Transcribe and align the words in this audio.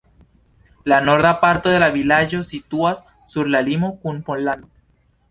La 0.83 0.99
norda 1.07 1.33
parto 1.43 1.73
de 1.73 1.81
la 1.83 1.89
vilaĝo 1.97 2.39
situas 2.47 3.01
sur 3.33 3.51
la 3.57 3.61
limo 3.69 3.91
kun 4.07 4.17
Pollando. 4.31 4.71